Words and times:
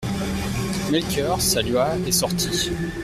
Melchior 0.89 1.39
salua 1.39 1.95
et 2.07 2.11
sortit. 2.11 2.71